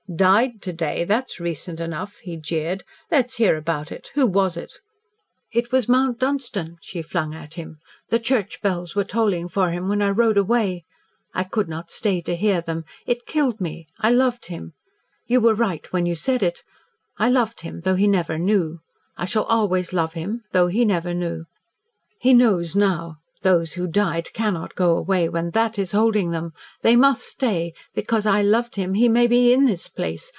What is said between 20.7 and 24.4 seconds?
never knew. He knows now. Those who died